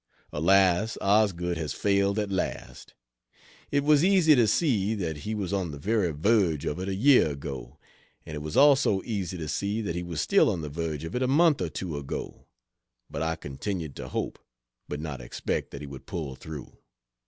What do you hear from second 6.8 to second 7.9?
a year ago,